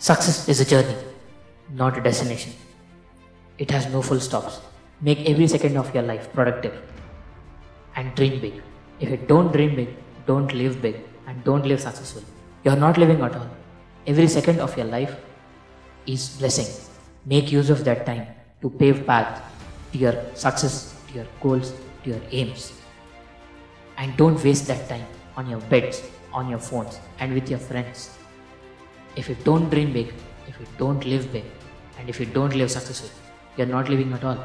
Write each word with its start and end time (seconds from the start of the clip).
Success 0.00 0.48
is 0.48 0.60
a 0.60 0.64
journey, 0.64 0.96
not 1.74 1.98
a 1.98 2.00
destination. 2.00 2.52
It 3.58 3.68
has 3.72 3.92
no 3.92 4.00
full 4.00 4.20
stops. 4.20 4.60
Make 5.00 5.28
every 5.28 5.48
second 5.48 5.76
of 5.76 5.92
your 5.92 6.04
life 6.04 6.32
productive 6.32 6.80
and 7.96 8.14
dream 8.14 8.40
big. 8.40 8.62
If 9.00 9.10
you 9.10 9.16
don't 9.16 9.52
dream 9.52 9.74
big, 9.74 9.88
don't 10.24 10.54
live 10.54 10.80
big 10.80 11.00
and 11.26 11.42
don't 11.42 11.66
live 11.66 11.80
successful. 11.80 12.22
You 12.64 12.70
are 12.70 12.76
not 12.76 12.96
living 12.96 13.20
at 13.22 13.34
all. 13.34 13.50
Every 14.06 14.28
second 14.28 14.60
of 14.60 14.76
your 14.76 14.86
life 14.86 15.16
is 16.06 16.28
blessing. 16.38 16.72
Make 17.26 17.50
use 17.50 17.68
of 17.68 17.84
that 17.84 18.06
time 18.06 18.28
to 18.62 18.70
pave 18.70 19.04
path 19.04 19.42
to 19.92 19.98
your 19.98 20.14
success, 20.34 20.94
to 21.08 21.14
your 21.14 21.26
goals, 21.40 21.72
to 22.04 22.10
your 22.10 22.20
aims. 22.30 22.72
And 23.96 24.16
don't 24.16 24.42
waste 24.44 24.68
that 24.68 24.88
time 24.88 25.06
on 25.36 25.50
your 25.50 25.60
beds, 25.62 26.02
on 26.32 26.48
your 26.48 26.60
phones, 26.60 27.00
and 27.18 27.34
with 27.34 27.50
your 27.50 27.58
friends. 27.58 28.17
If 29.18 29.28
you 29.28 29.36
don't 29.42 29.68
dream 29.68 29.92
big, 29.92 30.10
if 30.46 30.60
you 30.60 30.66
don't 30.78 31.04
live 31.04 31.32
big, 31.32 31.44
and 31.98 32.08
if 32.08 32.20
you 32.20 32.26
don't 32.26 32.54
live 32.54 32.70
successful, 32.70 33.10
you're 33.56 33.66
not 33.66 33.88
living 33.88 34.12
at 34.12 34.22
all. 34.22 34.38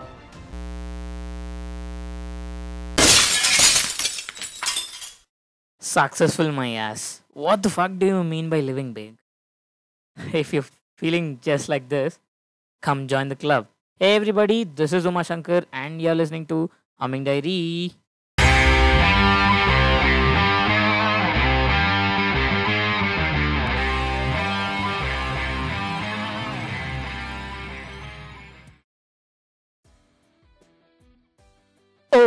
Successful, 5.79 6.51
my 6.51 6.69
ass. 6.71 7.21
What 7.33 7.61
the 7.61 7.69
fuck 7.69 7.91
do 7.99 8.07
you 8.07 8.23
mean 8.23 8.49
by 8.49 8.61
living 8.61 8.93
big? 8.93 9.17
If 10.41 10.53
you're 10.53 10.65
feeling 10.97 11.39
just 11.39 11.69
like 11.69 11.87
this, 11.87 12.17
come 12.81 13.07
join 13.07 13.27
the 13.27 13.35
club. 13.35 13.67
Hey 13.99 14.15
everybody, 14.15 14.63
this 14.63 14.91
is 14.91 15.05
Uma 15.05 15.23
Shankar 15.23 15.65
and 15.71 16.01
you're 16.01 16.15
listening 16.15 16.47
to 16.47 16.71
Humming 16.97 17.23
Diary. 17.23 17.93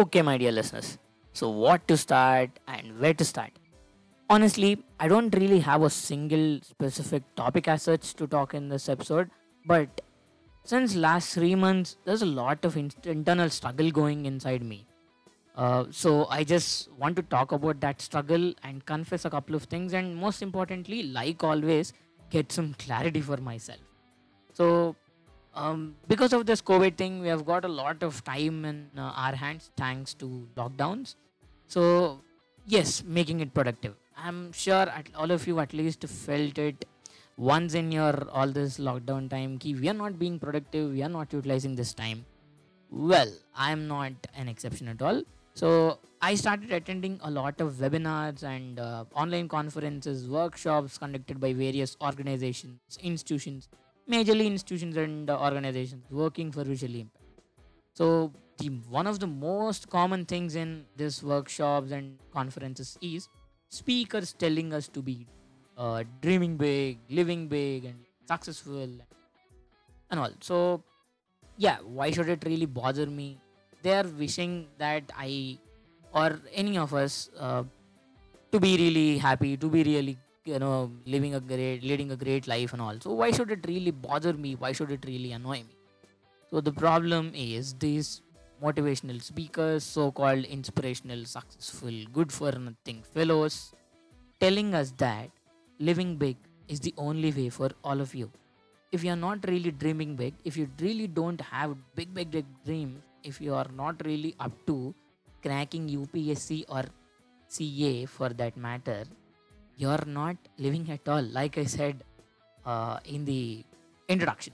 Okay, 0.07 0.23
my 0.23 0.39
dear 0.39 0.53
listeners. 0.53 0.99
So, 1.33 1.51
what 1.51 1.89
to 1.89 1.97
start 1.97 2.51
and 2.69 3.01
where 3.01 3.15
to 3.15 3.25
start? 3.25 3.51
Honestly, 4.31 4.85
I 5.01 5.09
don't 5.09 5.35
really 5.35 5.59
have 5.59 5.83
a 5.83 5.91
single 5.91 6.61
specific 6.63 7.25
topic 7.35 7.67
as 7.67 7.83
such 7.83 8.15
to 8.15 8.29
talk 8.29 8.55
in 8.55 8.69
this 8.69 8.89
episode, 8.89 9.31
but 9.67 10.01
since 10.63 10.95
last 10.95 11.35
three 11.35 11.57
months, 11.57 11.97
there's 12.05 12.23
a 12.23 12.27
lot 12.27 12.65
of 12.65 12.77
in- 12.77 12.93
internal 13.03 13.51
struggle 13.51 13.91
going 13.91 14.27
inside 14.27 14.63
me. 14.63 14.87
Uh, 15.57 15.87
so 15.91 16.29
I 16.31 16.45
just 16.45 16.93
want 16.93 17.17
to 17.17 17.23
talk 17.23 17.51
about 17.51 17.81
that 17.81 18.01
struggle 18.01 18.55
and 18.63 18.87
confess 18.87 19.25
a 19.25 19.31
couple 19.31 19.57
of 19.57 19.65
things, 19.65 19.93
and 19.93 20.15
most 20.15 20.41
importantly, 20.41 21.03
like 21.03 21.43
always, 21.43 21.93
get 22.31 22.53
some 22.53 22.75
clarity 22.79 23.21
for 23.21 23.39
myself. 23.39 23.81
So 24.53 24.95
um, 25.57 25.97
because 26.07 26.33
of 26.33 26.47
this 26.47 26.61
COVID 26.61 26.97
thing, 26.97 27.21
we 27.21 27.29
have 27.29 27.45
got 27.45 27.65
a 27.65 27.69
lot 27.69 28.03
of 28.03 28.23
time 28.25 28.65
in 28.65 28.91
uh, 28.97 29.13
our 29.17 29.35
hands 29.35 29.71
thanks 29.77 30.15
to 30.15 30.47
lockdowns. 30.57 31.15
So, 31.67 32.21
yes, 32.67 33.03
making 33.05 33.41
it 33.41 33.55
productive. 33.55 33.95
I'm 34.17 34.53
sure 34.53 34.87
all 35.15 35.31
of 35.31 35.47
you 35.47 35.59
at 35.61 35.73
least 35.73 36.07
felt 36.07 36.59
it 36.59 36.85
once 37.37 37.75
in 37.75 37.91
your 37.93 38.29
all 38.31 38.49
this 38.49 38.79
lockdown 38.79 39.29
time. 39.29 39.59
Ki 39.59 39.75
we 39.75 39.89
are 39.89 39.95
not 39.95 40.19
being 40.19 40.39
productive, 40.39 40.93
we 40.93 41.03
are 41.03 41.09
not 41.09 41.33
utilizing 41.33 41.75
this 41.75 41.93
time. 41.95 42.25
Well, 42.91 43.33
I'm 43.57 43.89
not 43.89 44.13
an 44.37 44.49
exception 44.49 44.89
at 44.89 45.03
all. 45.03 45.23
So, 45.55 45.99
I 46.21 46.35
started 46.35 46.71
attending 46.71 47.19
a 47.23 47.31
lot 47.31 47.61
of 47.61 47.75
webinars 47.75 48.43
and 48.43 48.79
uh, 48.79 49.05
online 49.15 49.49
conferences, 49.49 50.29
workshops 50.29 50.99
conducted 50.99 51.41
by 51.41 51.53
various 51.55 51.97
organizations, 52.01 52.99
institutions 53.03 53.69
majorly 54.11 54.47
institutions 54.47 54.97
and 54.97 55.31
uh, 55.31 55.39
organizations 55.41 56.05
working 56.11 56.53
for 56.53 56.65
visually 56.65 57.01
impaired. 57.01 57.27
So 57.95 58.33
the 58.59 58.69
one 58.89 59.07
of 59.07 59.19
the 59.21 59.27
most 59.27 59.89
common 59.91 60.25
things 60.25 60.55
in 60.55 60.85
these 60.97 61.23
workshops 61.23 61.91
and 61.91 62.19
conferences 62.33 62.99
is 63.01 63.29
speakers 63.69 64.33
telling 64.33 64.73
us 64.73 64.89
to 64.89 65.03
be 65.03 65.27
uh, 65.77 66.05
dreaming 66.23 66.57
big, 66.57 66.99
living 67.11 67.49
big, 67.49 67.85
and 67.85 67.97
successful, 68.27 68.89
and 70.11 70.21
all. 70.21 70.31
So 70.41 70.83
yeah, 71.57 71.79
why 71.85 72.11
should 72.11 72.29
it 72.29 72.45
really 72.47 72.67
bother 72.67 73.07
me? 73.07 73.39
They 73.83 73.95
are 73.95 74.07
wishing 74.07 74.69
that 74.79 75.11
I 75.17 75.59
or 76.13 76.41
any 76.55 76.79
of 76.79 76.95
us 76.95 77.31
uh, 77.39 77.65
to 78.53 78.61
be 78.61 78.77
really 78.77 79.19
happy, 79.19 79.57
to 79.57 79.69
be 79.69 79.83
really 79.83 80.19
you 80.47 80.59
know 80.59 80.93
living 81.05 81.35
a 81.35 81.41
great 81.41 81.83
leading 81.83 82.13
a 82.13 82.17
great 82.17 82.47
life 82.47 82.73
and 82.73 82.83
all. 82.83 83.01
So 83.01 83.13
why 83.13 83.31
should 83.31 83.51
it 83.51 83.67
really 83.67 83.91
bother 83.91 84.33
me? 84.33 84.55
Why 84.55 84.73
should 84.73 84.91
it 84.91 85.05
really 85.07 85.33
annoy 85.33 85.59
me? 85.59 85.77
So 86.51 86.61
the 86.61 86.73
problem 86.73 87.33
is 87.35 87.75
these 87.75 88.23
motivational 88.63 89.21
speakers 89.23 89.85
so-called 89.85 90.45
inspirational 90.45 91.25
successful 91.27 91.97
good 92.13 92.33
for 92.33 92.53
nothing 92.53 93.03
fellows 93.15 93.75
telling 94.41 94.75
us 94.75 94.93
that 94.97 95.29
living 95.79 96.17
big 96.17 96.37
is 96.69 96.81
the 96.81 96.95
only 96.97 97.33
way 97.33 97.49
for 97.51 97.71
all 97.85 98.01
of 98.01 98.15
you. 98.15 98.31
If 98.93 99.05
you 99.05 99.11
are 99.11 99.23
not 99.25 99.47
really 99.47 99.73
dreaming 99.73 100.17
big 100.17 100.35
if 100.45 100.57
you 100.57 100.71
really 100.81 101.07
don't 101.07 101.41
have 101.41 101.77
big 101.95 102.15
big 102.15 102.31
big 102.31 102.47
dreams 102.65 103.03
if 103.25 103.41
you 103.41 103.55
are 103.55 103.69
not 103.75 104.01
really 104.07 104.35
up 104.39 104.53
to 104.67 104.95
cracking 105.43 105.89
upsc 105.89 106.65
or 106.69 106.85
ca 107.49 108.07
for 108.07 108.31
that 108.31 108.57
matter 108.57 109.05
you're 109.77 110.05
not 110.07 110.37
living 110.59 110.91
at 110.91 111.09
all 111.09 111.23
like 111.41 111.57
i 111.59 111.65
said 111.65 112.03
uh, 112.67 112.99
in 113.05 113.25
the 113.25 113.65
introduction. 114.09 114.53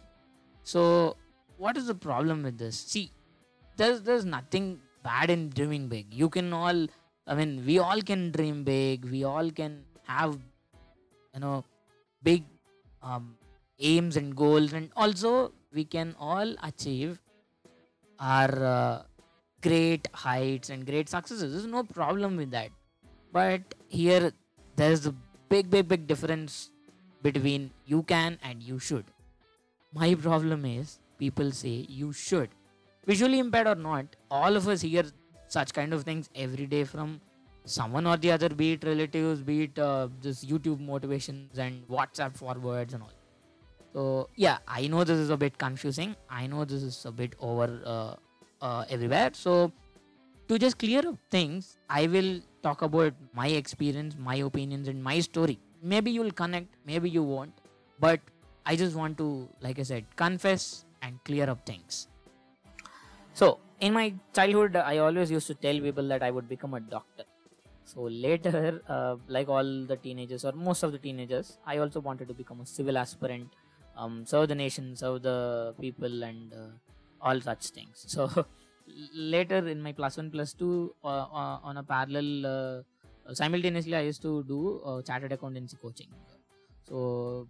So 0.63 1.17
what 1.57 1.77
is 1.77 1.87
the 1.87 1.95
problem 1.95 2.43
with 2.43 2.59
this? 2.59 2.77
See 2.79 3.11
there's 3.77 4.03
there's 4.03 4.25
nothing 4.25 4.81
bad 5.03 5.31
in 5.31 5.49
dreaming 5.51 5.89
big. 5.89 6.13
You 6.13 6.29
can 6.29 6.53
all 6.53 6.87
i 7.27 7.35
mean 7.35 7.65
we 7.67 7.79
all 7.79 8.01
can 8.03 8.31
dream 8.31 8.65
big. 8.65 9.05
We 9.05 9.25
all 9.25 9.51
can 9.51 9.85
have 10.07 10.39
you 11.35 11.41
know 11.41 11.65
big 12.23 12.45
um, 13.03 13.37
aims 13.79 14.17
and 14.17 14.37
goals. 14.37 14.73
And 14.73 14.91
also 14.97 15.53
we 15.73 15.85
can 15.85 16.15
all 16.19 16.55
achieve 16.63 17.21
our 18.21 18.65
uh, 18.65 19.03
great 19.63 20.07
heights 20.13 20.71
and 20.71 20.87
great 20.87 21.09
successes. 21.09 21.53
There's 21.53 21.67
no 21.67 21.83
problem 21.83 22.37
with 22.37 22.51
that. 22.51 22.71
But 23.33 23.63
here 23.89 24.33
there's 24.77 25.07
a 25.07 25.15
big 25.49 25.71
big 25.71 25.89
big 25.89 26.07
difference 26.07 26.71
between 27.23 27.71
you 27.87 28.03
can 28.03 28.39
and 28.43 28.63
you 28.63 28.79
should. 28.79 29.05
My 29.95 30.15
problem 30.15 30.65
is 30.65 30.99
people 31.19 31.51
say 31.53 31.87
you 31.89 32.13
should. 32.13 32.51
Visually 33.07 33.39
impaired 33.39 33.67
or 33.67 33.75
not 33.75 34.17
all 34.31 34.57
of 34.57 34.69
us 34.69 34.81
hear 34.81 35.05
such 35.49 35.73
kind 35.73 35.93
of 35.93 36.05
things 36.05 36.31
every 36.35 36.67
day 36.67 36.85
from 36.85 37.21
someone 37.65 38.07
or 38.07 38.17
the 38.17 38.31
other 38.33 38.49
be 38.49 38.73
it 38.73 38.85
relatives 38.85 39.41
be 39.41 39.63
it 39.65 39.79
uh, 39.79 40.09
this 40.21 40.45
youtube 40.45 40.81
motivations 40.81 41.59
and 41.59 41.87
whatsapp 41.89 42.37
forwards 42.37 42.95
and 42.95 43.03
all. 43.03 43.13
So 43.93 44.29
yeah 44.37 44.59
i 44.67 44.87
know 44.87 45.05
this 45.05 45.19
is 45.19 45.31
a 45.31 45.37
bit 45.37 45.59
confusing. 45.59 46.17
I 46.31 46.47
know 46.47 46.65
this 46.65 46.83
is 46.83 47.05
a 47.05 47.13
bit 47.13 47.35
over 47.41 47.81
uh, 47.85 48.15
uh, 48.65 48.85
everywhere. 48.89 49.31
So 49.35 49.73
to 50.49 50.59
just 50.59 50.79
clear 50.79 51.03
up 51.09 51.19
things 51.31 51.77
i 51.89 52.07
will 52.07 52.41
talk 52.63 52.83
about 52.83 53.15
my 53.41 53.49
experience 53.49 54.17
my 54.19 54.37
opinions 54.37 54.89
and 54.89 55.03
my 55.03 55.19
story. 55.21 55.59
Maybe 55.83 56.13
you'll 56.13 56.31
connect 56.31 56.69
maybe 56.87 57.11
you 57.11 57.23
won't 57.23 57.53
but 57.99 58.21
i 58.65 58.77
just 58.77 58.95
want 58.95 59.19
to 59.19 59.49
like 59.61 59.79
i 59.79 59.83
said 59.83 60.05
confess 60.17 60.85
and 61.03 61.19
clear 61.25 61.51
up 61.51 61.67
things. 61.67 62.07
So 63.35 63.59
in 63.81 63.93
my 63.93 64.15
childhood 64.33 64.77
i 64.77 64.99
always 64.99 65.31
used 65.31 65.49
to 65.49 65.55
tell 65.55 65.81
people 65.81 66.07
that 66.09 66.23
i 66.23 66.31
would 66.31 66.49
become 66.49 66.75
a 66.75 66.81
doctor. 66.81 67.25
So 67.85 68.03
later 68.03 68.81
uh, 68.89 69.17
like 69.27 69.49
all 69.49 69.87
the 69.87 69.97
teenagers 69.97 70.45
or 70.45 70.53
most 70.53 70.83
of 70.85 70.93
the 70.93 70.99
teenagers 70.99 71.59
i 71.67 71.79
also 71.79 72.01
wanted 72.01 72.29
to 72.29 72.35
become 72.35 72.61
a 72.61 72.67
civil 72.67 72.97
aspirant 72.97 73.49
um, 73.97 74.25
serve 74.25 74.49
the 74.49 74.55
nation 74.55 74.95
serve 74.97 75.23
the 75.23 75.75
people 75.81 76.23
and 76.23 76.53
uh, 76.55 76.71
all 77.21 77.41
such 77.41 77.67
things. 77.69 78.05
So 78.07 78.29
later 79.15 79.67
in 79.69 79.81
my 79.83 79.93
plus 79.93 80.17
one 80.17 80.31
plus 80.31 80.53
two 80.53 80.95
uh, 81.05 81.27
uh, 81.41 81.59
on 81.63 81.77
a 81.77 81.83
parallel 81.83 82.47
uh, 82.47 83.35
simultaneously 83.35 83.95
i 83.95 84.01
used 84.01 84.23
to 84.23 84.43
do 84.45 84.59
chartered 85.07 85.33
accountancy 85.33 85.77
coaching. 85.81 86.11
So 86.89 87.49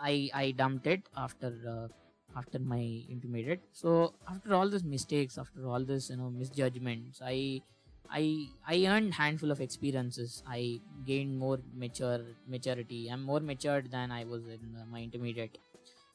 i 0.00 0.30
i 0.34 0.50
dumped 0.52 0.86
it 0.86 1.08
after 1.16 1.90
after 2.36 2.58
my 2.58 2.82
intermediate. 3.08 3.62
So 3.72 4.14
after 4.28 4.54
all 4.54 4.68
these 4.68 4.84
mistakes 4.84 5.38
after 5.38 5.66
all 5.66 5.84
this 5.84 6.10
you 6.10 6.16
know 6.16 6.30
misjudgments 6.30 7.20
i 7.22 7.62
i 8.10 8.24
i 8.66 8.84
earned 8.86 9.14
handful 9.14 9.50
of 9.50 9.60
experiences. 9.60 10.42
I 10.46 10.80
gained 11.06 11.38
more 11.38 11.58
mature 11.74 12.20
maturity. 12.46 13.08
I'm 13.08 13.22
more 13.22 13.40
matured 13.40 13.90
than 13.90 14.12
i 14.12 14.24
was 14.24 14.46
in 14.46 14.76
my 14.90 15.02
intermediate. 15.02 15.58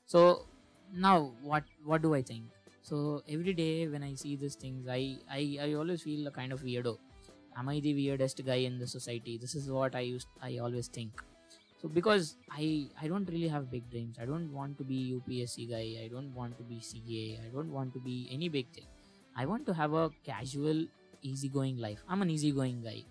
So 0.06 0.48
now 0.94 1.34
what 1.42 1.64
what 1.86 2.02
do 2.02 2.14
i 2.14 2.22
think 2.22 2.46
so 2.82 3.22
every 3.28 3.54
day 3.54 3.88
when 3.88 4.04
i 4.04 4.14
see 4.14 4.36
these 4.36 4.56
things 4.56 4.88
i 4.88 5.18
i, 5.30 5.58
I 5.62 5.74
always 5.74 6.02
feel 6.04 6.28
a 6.28 6.32
kind 6.32 6.52
of 6.54 6.62
weirdo. 6.62 6.98
Am 7.58 7.70
i 7.70 7.80
the 7.80 7.94
weirdest 7.94 8.44
guy 8.46 8.60
in 8.68 8.80
the 8.80 8.88
society? 8.88 9.38
This 9.38 9.56
is 9.56 9.70
what 9.70 9.96
i 9.96 10.00
used 10.02 10.28
i 10.42 10.58
always 10.58 10.88
think. 10.88 11.22
So 11.82 11.90
because 11.90 12.38
i 12.52 12.88
i 13.02 13.08
don't 13.08 13.30
really 13.30 13.48
have 13.48 13.72
big 13.72 13.90
dreams. 13.90 14.18
I 14.22 14.26
don't 14.26 14.52
want 14.52 14.78
to 14.80 14.84
be 14.84 15.00
upsc 15.18 15.70
guy. 15.70 15.88
I 16.04 16.08
don't 16.14 16.34
want 16.34 16.58
to 16.58 16.64
be 16.64 16.80
ca 16.82 17.24
i 17.46 17.50
don't 17.56 17.72
want 17.72 17.94
to 17.94 18.00
be 18.00 18.30
any 18.32 18.50
big 18.50 18.72
thing. 18.74 18.88
I 19.36 19.46
want 19.46 19.66
to 19.68 19.74
have 19.74 19.94
a 19.94 20.10
casual 20.26 20.86
easygoing 21.22 21.78
life. 21.78 22.04
I'm 22.10 22.22
an 22.22 22.30
easygoing 22.30 22.82
guy. 22.84 23.04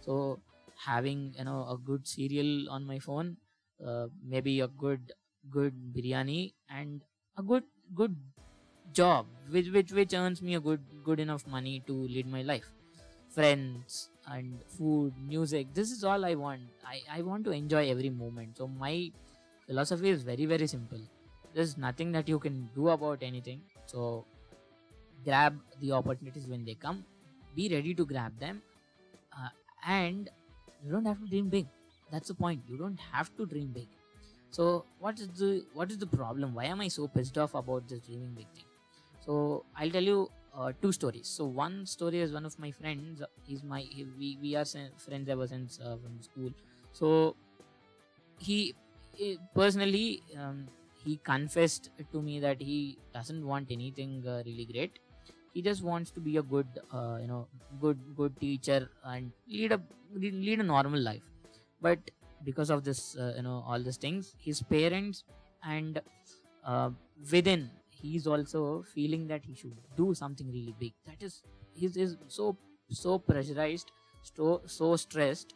So 0.00 0.40
having 0.86 1.34
you 1.38 1.44
know 1.44 1.60
a 1.74 1.76
good 1.90 2.06
cereal 2.06 2.70
on 2.70 2.84
my 2.86 2.98
phone 2.98 3.36
uh, 3.84 4.06
maybe 4.24 4.60
a 4.60 4.68
good 4.68 5.12
good 5.50 5.74
biryani 5.94 6.54
and 6.70 7.02
a 7.36 7.42
good 7.42 7.64
good 7.94 8.16
job 8.92 9.26
which 9.50 9.68
which 9.68 9.92
which 9.92 10.14
earns 10.14 10.42
me 10.42 10.54
a 10.54 10.60
good 10.60 10.80
good 11.04 11.20
enough 11.20 11.46
money 11.46 11.82
to 11.86 11.92
lead 11.92 12.26
my 12.26 12.42
life. 12.42 12.70
Friends 13.30 14.10
and 14.26 14.62
food 14.66 15.12
music 15.26 15.72
this 15.74 15.90
is 15.90 16.04
all 16.04 16.24
i 16.24 16.34
want. 16.34 16.62
I 16.86 17.00
i 17.18 17.22
want 17.22 17.44
to 17.44 17.50
enjoy 17.50 17.90
every 17.90 18.10
moment. 18.10 18.56
So 18.56 18.68
my 18.68 19.10
philosophy 19.66 20.10
is 20.10 20.22
very 20.22 20.46
very 20.46 20.66
simple. 20.66 21.00
There's 21.54 21.76
nothing 21.76 22.12
that 22.12 22.28
you 22.28 22.38
can 22.38 22.68
do 22.74 22.88
about 22.88 23.22
anything. 23.22 23.62
So 23.86 24.24
grab 25.24 25.58
the 25.80 25.92
opportunities 25.92 26.46
when 26.46 26.64
they 26.64 26.74
come. 26.74 27.04
Be 27.54 27.68
ready 27.68 27.94
to 27.94 28.04
grab 28.04 28.38
them. 28.38 28.62
Uh, 29.32 29.48
and 29.86 30.30
you 30.84 30.92
don't 30.92 31.06
have 31.06 31.20
to 31.20 31.26
dream 31.26 31.48
big. 31.48 31.66
That's 32.10 32.28
the 32.28 32.34
point. 32.34 32.62
You 32.68 32.76
don't 32.76 33.00
have 33.12 33.34
to 33.36 33.46
dream 33.46 33.72
big. 33.72 33.88
So 34.50 34.84
what 34.98 35.18
is 35.20 35.28
the 35.28 35.64
what 35.74 35.90
is 35.90 35.98
the 35.98 36.06
problem? 36.06 36.54
Why 36.54 36.64
am 36.64 36.80
i 36.80 36.88
so 36.88 37.08
pissed 37.08 37.38
off 37.38 37.54
about 37.54 37.88
this 37.88 38.00
dreaming 38.00 38.34
big 38.34 38.50
thing 38.54 38.67
so 39.28 39.64
i'll 39.76 39.90
tell 39.96 40.08
you 40.12 40.28
uh, 40.58 40.72
two 40.82 40.92
stories. 40.92 41.28
So 41.28 41.44
one 41.44 41.86
story 41.86 42.20
is 42.20 42.32
one 42.32 42.44
of 42.44 42.58
my 42.58 42.72
friends. 42.72 43.22
He's 43.46 43.62
my 43.62 43.80
he, 43.80 44.06
we, 44.18 44.38
we 44.42 44.56
are 44.56 44.64
friends 44.96 45.28
ever 45.28 45.46
since 45.46 45.78
uh, 45.80 45.96
from 46.02 46.20
school. 46.22 46.50
So 46.92 47.36
he, 48.38 48.74
he 49.12 49.38
personally 49.54 50.22
um, 50.36 50.68
he 51.04 51.18
confessed 51.18 51.90
to 52.12 52.22
me 52.22 52.40
that 52.40 52.60
he 52.60 52.98
doesn't 53.14 53.46
want 53.46 53.70
anything 53.70 54.24
uh, 54.26 54.42
really 54.46 54.64
great. 54.64 54.98
He 55.54 55.62
just 55.62 55.82
wants 55.82 56.10
to 56.12 56.20
be 56.20 56.36
a 56.36 56.42
good 56.42 56.68
uh, 56.92 57.18
you 57.20 57.28
know 57.28 57.48
good 57.80 57.98
good 58.16 58.38
teacher 58.40 58.88
and 59.04 59.32
lead 59.48 59.72
a 59.72 59.80
lead 60.14 60.60
a 60.60 60.62
normal 60.62 61.00
life. 61.00 61.24
But 61.80 61.98
because 62.44 62.70
of 62.70 62.84
this 62.84 63.16
uh, 63.16 63.34
you 63.36 63.42
know 63.42 63.64
all 63.66 63.80
these 63.82 63.96
things 63.96 64.34
his 64.38 64.62
parents 64.62 65.24
and 65.64 66.00
uh, 66.64 66.90
within 67.32 67.70
he's 68.00 68.26
also 68.26 68.82
feeling 68.94 69.26
that 69.28 69.44
he 69.44 69.54
should 69.54 69.76
do 69.96 70.14
something 70.14 70.48
really 70.48 70.74
big. 70.78 70.94
That 71.06 71.22
is 71.22 71.42
he's 71.74 71.96
is 71.96 72.16
so 72.28 72.56
so 72.90 73.18
pressurized 73.18 73.90
so 74.22 74.62
so 74.66 74.96
stressed 74.96 75.54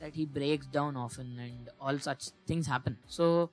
that 0.00 0.14
he 0.14 0.24
breaks 0.26 0.66
down 0.66 0.96
often 0.96 1.38
and 1.38 1.70
all 1.80 1.98
such 1.98 2.30
things 2.46 2.66
happen. 2.66 2.98
So 3.06 3.50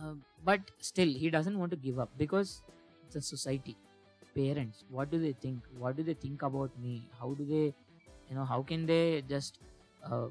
uh, 0.00 0.14
but 0.44 0.60
still 0.78 1.08
he 1.08 1.30
doesn't 1.30 1.58
want 1.58 1.70
to 1.72 1.76
give 1.76 1.98
up 1.98 2.10
because 2.16 2.62
the 3.12 3.20
society. 3.22 3.76
Parents 4.34 4.84
what 4.88 5.10
do 5.10 5.18
they 5.18 5.32
think? 5.32 5.64
What 5.76 5.96
do 5.96 6.02
they 6.04 6.14
think 6.14 6.42
about 6.42 6.76
me? 6.78 7.08
How 7.18 7.34
do 7.34 7.44
they 7.44 7.74
you 8.28 8.34
know 8.36 8.44
how 8.44 8.62
can 8.62 8.86
they 8.86 9.22
just 9.22 9.58
uh, 10.04 10.28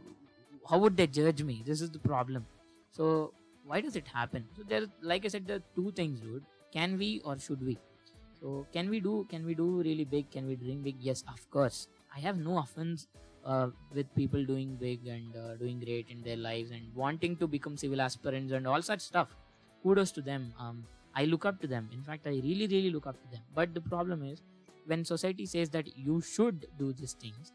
how 0.69 0.77
would 0.79 0.97
they 0.97 1.07
judge 1.07 1.43
me? 1.43 1.63
This 1.65 1.81
is 1.81 1.91
the 1.91 1.99
problem. 1.99 2.47
So 2.91 3.33
why 3.63 3.81
does 3.81 3.95
it 3.95 4.07
happen? 4.07 4.47
So 4.55 4.63
there 4.63 4.85
like 5.01 5.25
i 5.25 5.27
said 5.29 5.47
there 5.47 5.57
are 5.57 5.65
two 5.75 5.91
things 5.91 6.21
dude 6.21 6.45
can 6.71 6.97
we 6.97 7.21
or 7.25 7.37
should 7.37 7.61
we 7.65 7.77
so 8.39 8.65
can 8.71 8.89
we 8.89 8.99
do 8.99 9.25
can 9.29 9.45
we 9.45 9.55
do 9.55 9.81
really 9.81 10.05
big 10.05 10.29
can 10.31 10.47
we 10.47 10.55
dream 10.55 10.81
big 10.81 10.95
yes 10.99 11.23
of 11.27 11.49
course 11.49 11.87
i 12.15 12.19
have 12.19 12.37
no 12.37 12.57
offense 12.59 13.07
uh, 13.45 13.67
with 13.93 14.13
people 14.15 14.43
doing 14.45 14.75
big 14.75 15.07
and 15.07 15.35
uh, 15.35 15.55
doing 15.55 15.79
great 15.79 16.07
in 16.09 16.21
their 16.21 16.35
lives 16.37 16.71
and 16.71 16.83
wanting 16.93 17.35
to 17.37 17.47
become 17.47 17.77
civil 17.77 18.01
aspirants 18.01 18.51
and 18.51 18.67
all 18.67 18.81
such 18.81 19.01
stuff 19.01 19.35
kudos 19.83 20.11
to 20.11 20.21
them 20.21 20.53
um, 20.59 20.83
I 21.17 21.25
look 21.25 21.45
up 21.45 21.59
to 21.61 21.67
them. 21.67 21.89
In 21.91 22.03
fact, 22.03 22.27
I 22.27 22.29
really, 22.29 22.67
really 22.67 22.91
look 22.91 23.07
up 23.07 23.19
to 23.19 23.31
them. 23.31 23.41
But 23.55 23.73
the 23.73 23.81
problem 23.81 24.23
is 24.23 24.43
when 24.85 25.03
society 25.03 25.47
says 25.47 25.71
that 25.71 25.97
you 25.97 26.21
should 26.21 26.67
do 26.77 26.93
these 26.93 27.13
things, 27.13 27.53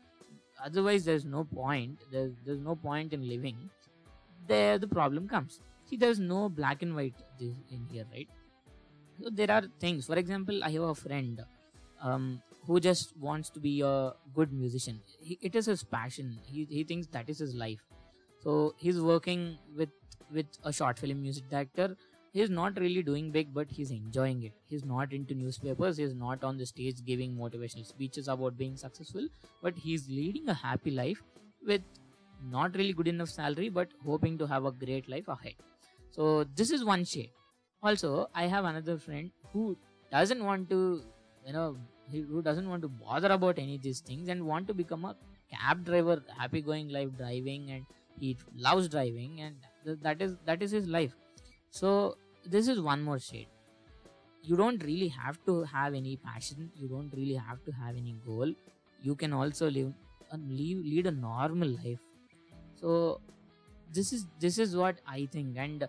otherwise 0.64 1.04
there's 1.04 1.24
no 1.24 1.44
point. 1.44 2.00
There's 2.10 2.32
there's 2.44 2.58
no 2.60 2.74
point 2.74 3.12
in 3.12 3.28
living. 3.28 3.70
There 4.48 4.78
the 4.78 4.88
problem 4.88 5.28
comes. 5.28 5.60
See, 5.88 5.96
there's 5.96 6.18
no 6.18 6.48
black 6.48 6.82
and 6.82 6.96
white 6.96 7.22
in 7.38 7.86
here, 7.92 8.04
right? 8.12 8.28
There 9.30 9.50
are 9.50 9.62
things. 9.80 10.06
For 10.06 10.16
example, 10.16 10.62
I 10.64 10.70
have 10.70 10.82
a 10.82 10.94
friend 10.94 11.44
um, 12.02 12.42
who 12.66 12.80
just 12.80 13.16
wants 13.16 13.50
to 13.50 13.60
be 13.60 13.80
a 13.82 14.12
good 14.34 14.52
musician. 14.52 15.00
He, 15.20 15.38
it 15.40 15.54
is 15.54 15.66
his 15.66 15.82
passion. 15.82 16.38
He, 16.44 16.64
he 16.64 16.84
thinks 16.84 17.06
that 17.08 17.28
is 17.28 17.38
his 17.38 17.54
life. 17.54 17.80
So 18.42 18.74
he's 18.78 19.00
working 19.00 19.58
with 19.76 19.90
with 20.32 20.46
a 20.64 20.72
short 20.72 20.98
film 20.98 21.20
music 21.22 21.48
director 21.50 21.96
he's 22.32 22.50
not 22.50 22.78
really 22.78 23.02
doing 23.02 23.30
big 23.30 23.52
but 23.54 23.70
he's 23.70 23.90
enjoying 23.90 24.42
it 24.42 24.52
he's 24.68 24.84
not 24.84 25.12
into 25.12 25.34
newspapers 25.34 25.96
he's 25.96 26.14
not 26.14 26.42
on 26.42 26.56
the 26.56 26.66
stage 26.66 27.04
giving 27.04 27.36
motivational 27.36 27.86
speeches 27.86 28.28
about 28.28 28.56
being 28.56 28.76
successful 28.76 29.28
but 29.62 29.76
he's 29.76 30.08
leading 30.08 30.48
a 30.48 30.54
happy 30.54 30.90
life 30.90 31.22
with 31.66 31.82
not 32.50 32.74
really 32.74 32.92
good 32.92 33.08
enough 33.08 33.28
salary 33.28 33.68
but 33.68 33.88
hoping 34.04 34.38
to 34.38 34.46
have 34.46 34.64
a 34.64 34.72
great 34.72 35.08
life 35.08 35.28
ahead 35.28 35.54
so 36.10 36.44
this 36.56 36.70
is 36.70 36.84
one 36.84 37.04
shade 37.04 37.30
also 37.82 38.28
i 38.34 38.44
have 38.54 38.64
another 38.64 38.96
friend 38.98 39.30
who 39.52 39.76
doesn't 40.10 40.44
want 40.44 40.68
to 40.70 40.80
you 41.46 41.52
know 41.52 41.76
who 42.10 42.42
doesn't 42.42 42.68
want 42.68 42.82
to 42.82 42.88
bother 42.88 43.30
about 43.32 43.58
any 43.58 43.76
of 43.76 43.82
these 43.82 44.00
things 44.00 44.28
and 44.28 44.44
want 44.46 44.66
to 44.68 44.74
become 44.74 45.04
a 45.04 45.16
cab 45.52 45.84
driver 45.84 46.16
happy 46.38 46.60
going 46.60 46.88
life 46.88 47.10
driving 47.16 47.70
and 47.70 47.86
he 48.18 48.36
loves 48.54 48.88
driving 48.88 49.40
and 49.40 49.56
that 50.02 50.20
is 50.22 50.36
that 50.44 50.62
is 50.62 50.70
his 50.70 50.86
life. 50.86 51.16
So 51.70 52.16
this 52.44 52.68
is 52.68 52.80
one 52.80 53.02
more 53.02 53.18
shade. 53.18 53.48
You 54.42 54.56
don't 54.56 54.82
really 54.84 55.08
have 55.08 55.38
to 55.46 55.62
have 55.64 55.94
any 55.94 56.16
passion. 56.16 56.70
You 56.74 56.88
don't 56.88 57.12
really 57.14 57.34
have 57.34 57.64
to 57.64 57.72
have 57.72 57.96
any 57.96 58.14
goal. 58.26 58.52
You 59.00 59.14
can 59.14 59.32
also 59.32 59.70
live 59.70 59.88
uh, 59.88 60.24
and 60.32 60.50
lead, 60.50 60.78
lead 60.84 61.06
a 61.06 61.10
normal 61.12 61.68
life. 61.68 62.00
So 62.74 63.20
this 63.92 64.12
is 64.12 64.26
this 64.40 64.58
is 64.58 64.76
what 64.76 65.00
i 65.06 65.26
think 65.32 65.56
and 65.56 65.88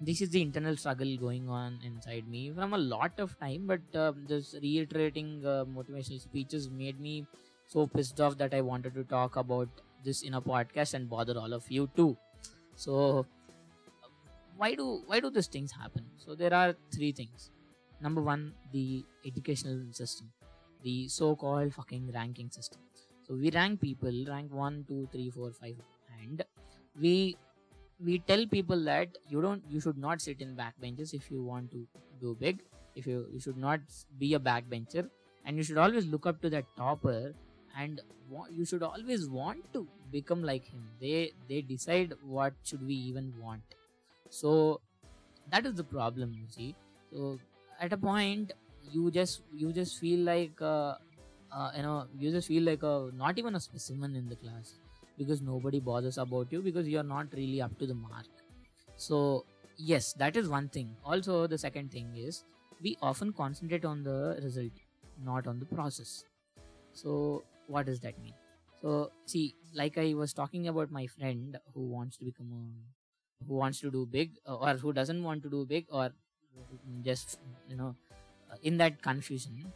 this 0.00 0.20
is 0.22 0.30
the 0.30 0.40
internal 0.40 0.76
struggle 0.76 1.16
going 1.16 1.48
on 1.48 1.78
inside 1.84 2.26
me 2.28 2.50
from 2.50 2.72
a 2.72 2.78
lot 2.78 3.12
of 3.18 3.38
time 3.38 3.66
but 3.66 3.80
uh, 3.94 4.12
this 4.26 4.54
reiterating 4.62 5.42
uh, 5.44 5.64
motivational 5.64 6.20
speeches 6.20 6.70
made 6.70 7.00
me 7.00 7.26
so 7.66 7.86
pissed 7.86 8.20
off 8.20 8.36
that 8.38 8.54
i 8.54 8.60
wanted 8.60 8.94
to 8.94 9.04
talk 9.04 9.36
about 9.36 9.68
this 10.04 10.22
in 10.22 10.34
a 10.34 10.40
podcast 10.40 10.94
and 10.94 11.08
bother 11.08 11.38
all 11.38 11.52
of 11.52 11.70
you 11.70 11.88
too. 11.96 12.16
So 12.74 13.26
why 14.56 14.74
do 14.74 15.02
why 15.06 15.20
do 15.20 15.30
these 15.30 15.46
things 15.46 15.72
happen? 15.72 16.04
So 16.16 16.34
there 16.34 16.54
are 16.54 16.74
three 16.94 17.12
things. 17.12 17.50
Number 18.00 18.22
one 18.22 18.52
the 18.72 19.04
educational 19.26 19.80
system 19.92 20.30
the 20.82 21.08
so-called 21.08 21.74
fucking 21.74 22.10
ranking 22.14 22.50
system. 22.50 22.80
So 23.26 23.34
we 23.34 23.50
rank 23.50 23.80
people 23.80 24.12
rank 24.26 24.52
one, 24.52 24.84
two, 24.88 25.08
three, 25.12 25.30
four, 25.30 25.52
five, 25.52 25.76
and 26.22 26.42
we 26.98 27.36
we 28.04 28.18
tell 28.20 28.46
people 28.46 28.82
that 28.84 29.18
you 29.28 29.42
don't 29.42 29.62
you 29.68 29.80
should 29.80 29.98
not 29.98 30.20
sit 30.20 30.40
in 30.40 30.56
backbenches 30.56 31.14
if 31.14 31.30
you 31.30 31.42
want 31.42 31.70
to 31.72 31.86
do 32.20 32.36
big. 32.40 32.62
If 32.94 33.06
you 33.06 33.26
you 33.32 33.40
should 33.40 33.56
not 33.56 33.80
be 34.18 34.34
a 34.34 34.38
backbencher. 34.38 35.08
And 35.44 35.56
you 35.56 35.62
should 35.62 35.78
always 35.78 36.06
look 36.06 36.26
up 36.26 36.40
to 36.42 36.50
that 36.50 36.64
topper 36.76 37.34
and 37.76 38.00
you 38.50 38.64
should 38.64 38.82
always 38.82 39.26
want 39.28 39.72
to 39.72 39.86
become 40.12 40.42
like 40.42 40.66
him. 40.66 40.86
They 41.00 41.32
they 41.48 41.62
decide 41.62 42.14
what 42.22 42.54
should 42.64 42.86
we 42.86 42.94
even 42.94 43.32
want. 43.40 43.62
So 44.28 44.80
that 45.50 45.66
is 45.66 45.74
the 45.74 45.84
problem 45.84 46.34
you 46.34 46.46
see. 46.48 46.74
So 47.12 47.38
at 47.80 47.92
a 47.92 47.96
point 47.96 48.52
you 48.90 49.10
just 49.10 49.42
you 49.54 49.72
just 49.72 49.98
feel 49.98 50.20
like 50.20 50.60
uh, 50.60 50.94
uh, 51.52 51.70
you 51.76 51.82
know 51.82 52.06
you 52.18 52.30
just 52.30 52.48
feel 52.48 52.62
like 52.62 52.82
a 52.82 53.10
not 53.14 53.38
even 53.38 53.54
a 53.54 53.60
specimen 53.60 54.14
in 54.16 54.28
the 54.28 54.36
class 54.36 54.74
because 55.20 55.42
nobody 55.48 55.80
bothers 55.88 56.18
about 56.24 56.52
you 56.56 56.62
because 56.68 56.88
you're 56.88 57.08
not 57.12 57.38
really 57.40 57.62
up 57.68 57.78
to 57.78 57.86
the 57.86 57.94
mark. 57.94 58.26
So 58.96 59.44
yes 59.76 60.12
that 60.14 60.36
is 60.36 60.48
one 60.48 60.68
thing. 60.68 60.96
Also 61.04 61.46
the 61.46 61.58
second 61.58 61.92
thing 61.92 62.12
is 62.16 62.44
we 62.82 62.96
often 63.02 63.32
concentrate 63.32 63.84
on 63.84 64.02
the 64.02 64.40
result 64.42 64.84
not 65.30 65.46
on 65.46 65.58
the 65.60 65.66
process. 65.66 66.24
So 66.92 67.44
what 67.66 67.86
does 67.86 68.00
that 68.00 68.18
mean? 68.22 68.34
So 68.82 69.10
see 69.26 69.54
like 69.74 69.98
i 69.98 70.14
was 70.14 70.32
talking 70.32 70.68
about 70.68 70.90
my 70.90 71.06
friend 71.06 71.58
who 71.74 71.88
wants 71.96 72.16
to 72.18 72.24
become 72.24 72.52
a 72.60 72.64
who 73.48 73.54
wants 73.54 73.80
to 73.80 73.90
do 73.90 74.06
big 74.06 74.32
uh, 74.46 74.56
or 74.56 74.74
who 74.74 74.92
doesn't 74.92 75.22
want 75.22 75.42
to 75.42 75.50
do 75.50 75.66
big 75.66 75.86
or 75.90 76.10
just 77.02 77.38
you 77.68 77.76
know 77.76 77.94
uh, 78.50 78.56
in 78.62 78.78
that 78.78 79.02
confusion. 79.02 79.72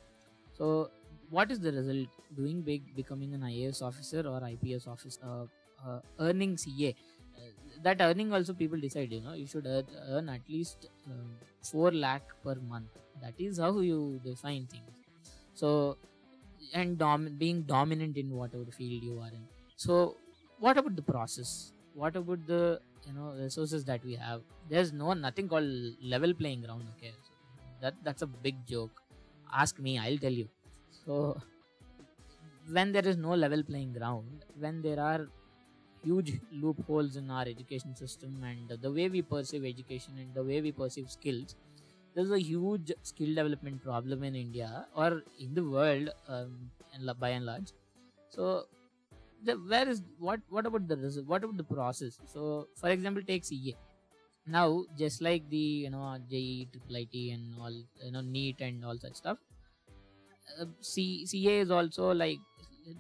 So 0.52 0.90
what 1.31 1.50
is 1.50 1.61
the 1.61 1.73
result? 1.73 2.09
Doing 2.37 2.62
big 2.62 2.95
becoming 2.97 3.35
an 3.35 3.43
ias 3.43 3.83
officer 3.83 4.23
or 4.26 4.40
ips 4.49 4.87
officer 4.87 5.21
uh, 5.25 5.47
uh, 5.87 6.00
earning 6.21 6.57
ca 6.57 6.90
uh, 6.90 7.50
that 7.83 8.00
earning 8.00 8.33
also 8.33 8.52
people 8.54 8.78
decide 8.81 9.12
you 9.12 9.21
know. 9.21 9.35
You 9.35 9.47
should 9.47 9.66
earn, 9.66 9.87
earn 10.09 10.28
at 10.28 10.40
least 10.49 10.88
um, 11.07 11.37
4 11.62 11.93
lakh 11.93 12.23
per 12.43 12.54
month. 12.57 12.88
That 13.21 13.35
is 13.38 13.59
how 13.59 13.78
you 13.81 14.21
define 14.25 14.66
things. 14.66 14.90
So 15.54 15.99
and 16.73 16.99
dom- 16.99 17.37
being 17.38 17.62
dominant 17.62 18.16
in 18.16 18.31
whatever 18.31 18.64
field 18.66 19.02
you 19.02 19.19
are 19.21 19.28
in. 19.28 19.47
So 19.76 20.16
what 20.59 20.78
about 20.78 20.97
the 20.97 21.02
process? 21.02 21.73
What 21.95 22.16
about 22.16 22.47
the 22.47 22.81
you 23.07 23.12
know 23.12 23.35
resources 23.38 23.85
that 23.85 24.04
we 24.04 24.14
have? 24.14 24.43
There's 24.69 24.93
no 24.93 25.12
nothing 25.12 25.49
called 25.49 25.71
level 26.02 26.35
playing 26.35 26.62
ground 26.62 26.85
okay? 26.97 27.12
So 27.23 27.33
that 27.81 27.95
that's 28.02 28.23
a 28.23 28.26
big 28.26 28.66
joke. 28.66 29.02
Ask 29.52 29.78
me 29.78 29.99
i'll 29.99 30.19
tell 30.19 30.33
you 30.33 30.49
so 31.06 31.37
when 32.70 32.92
there 32.92 33.06
is 33.06 33.16
no 33.16 33.34
level 33.34 33.62
playing 33.62 33.92
ground 33.92 34.44
when 34.58 34.80
there 34.82 35.00
are 35.00 35.26
huge 36.02 36.32
loopholes 36.52 37.16
in 37.16 37.30
our 37.30 37.42
education 37.42 37.94
system 37.96 38.42
and 38.44 38.78
the 38.80 38.92
way 38.92 39.08
we 39.08 39.23
perceive 39.23 39.64
education 39.64 40.18
and 40.18 40.34
the 40.34 40.42
way 40.42 40.61
we 40.61 40.73
perceive 40.73 41.11
skills 41.11 41.56
there's 42.14 42.30
a 42.30 42.40
huge 42.40 42.92
skill 43.02 43.34
development 43.34 43.82
problem 43.82 44.23
in 44.23 44.34
india 44.34 44.87
or 44.94 45.23
in 45.38 45.54
the 45.54 45.64
world 45.64 46.11
um, 46.28 46.70
by 47.18 47.30
and 47.30 47.46
large. 47.46 47.73
So 48.28 48.66
the 49.42 49.54
where 49.54 49.88
is 49.88 50.02
what 50.18 50.40
what 50.49 50.66
about 50.66 50.88
the 50.88 50.96
result 50.96 51.26
what 51.26 51.44
about 51.44 51.56
the 51.56 51.64
process? 51.64 52.18
So 52.26 52.68
for 52.76 52.90
example 52.90 53.23
take 53.23 53.44
ca 53.44 53.75
now 54.46 54.84
just 54.99 55.23
like 55.23 55.49
the 55.49 55.56
you 55.56 55.90
know 55.90 56.18
JEE, 56.30 56.68
triple 56.70 56.96
IT 56.96 57.30
and 57.32 57.58
all 57.61 57.73
you 58.04 58.12
know 58.12 58.20
NEET 58.20 58.61
and 58.61 58.84
all 58.84 58.99
such 58.99 59.14
stuff 59.14 59.38
uh, 60.60 60.66
C, 60.80 61.26
CA 61.26 61.60
is 61.60 61.70
also 61.70 62.12
like 62.12 62.38